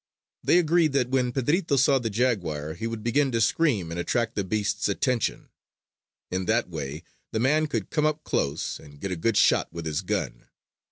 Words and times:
They 0.43 0.57
agreed 0.57 0.93
that 0.93 1.09
when 1.09 1.31
Pedrito 1.31 1.75
saw 1.77 1.99
the 1.99 2.09
jaguar 2.09 2.73
he 2.73 2.87
would 2.87 3.03
begin 3.03 3.31
to 3.33 3.39
scream 3.39 3.91
to 3.91 3.99
attract 3.99 4.33
the 4.33 4.43
beast's 4.43 4.89
attention. 4.89 5.49
In 6.31 6.45
that 6.45 6.67
way 6.71 7.03
the 7.31 7.39
man 7.39 7.67
could 7.67 7.91
come 7.91 8.07
up 8.07 8.23
close 8.23 8.79
and 8.79 8.99
get 8.99 9.11
a 9.11 9.15
good 9.15 9.37
shot 9.37 9.71
with 9.71 9.85
his 9.85 10.01
gun. 10.01 10.47